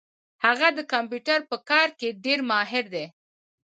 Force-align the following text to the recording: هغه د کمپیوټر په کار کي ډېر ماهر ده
هغه 0.45 0.67
د 0.77 0.79
کمپیوټر 0.93 1.39
په 1.49 1.57
کار 1.69 1.87
کي 1.99 2.07
ډېر 2.23 2.39
ماهر 2.49 2.85
ده 2.93 3.05